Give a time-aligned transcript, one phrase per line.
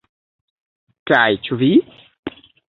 [1.13, 1.71] Kaj ĉu vi?